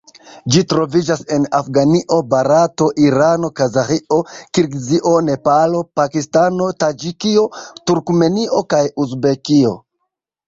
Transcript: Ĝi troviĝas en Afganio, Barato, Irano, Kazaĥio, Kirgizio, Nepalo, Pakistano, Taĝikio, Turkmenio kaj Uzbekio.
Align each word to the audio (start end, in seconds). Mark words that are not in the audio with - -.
Ĝi 0.53 0.61
troviĝas 0.71 1.19
en 1.35 1.43
Afganio, 1.57 2.15
Barato, 2.29 2.87
Irano, 3.09 3.51
Kazaĥio, 3.59 4.17
Kirgizio, 4.59 5.13
Nepalo, 5.29 5.83
Pakistano, 6.01 6.69
Taĝikio, 6.85 7.43
Turkmenio 7.91 8.63
kaj 8.75 8.81
Uzbekio. 9.05 9.75